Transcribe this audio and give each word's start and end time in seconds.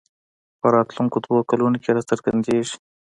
په 0.59 0.67
راتلونکو 0.75 1.17
دوو 1.25 1.41
کلونو 1.51 1.77
کې 1.83 1.89
راڅرګندېږي 1.95 2.75